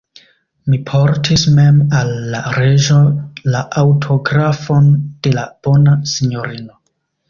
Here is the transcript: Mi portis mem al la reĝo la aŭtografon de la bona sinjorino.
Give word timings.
Mi 0.71 0.79
portis 0.89 1.43
mem 1.59 1.77
al 1.99 2.09
la 2.33 2.41
reĝo 2.57 2.99
la 3.55 3.63
aŭtografon 3.85 4.93
de 5.05 5.39
la 5.41 5.49
bona 5.67 5.99
sinjorino. 6.19 6.85